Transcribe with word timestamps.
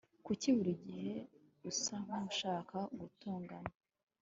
Kuki 0.25 0.47
buri 0.55 0.73
gihe 0.85 1.11
usa 1.69 1.95
nkushaka 2.03 2.77
gutongana 2.99 3.71